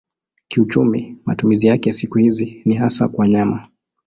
[0.47, 3.67] Kiuchumi matumizi yake siku hizi ni hasa kwa nyama.